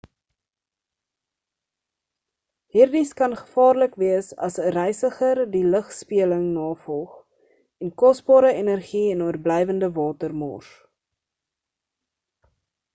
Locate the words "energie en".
8.63-9.23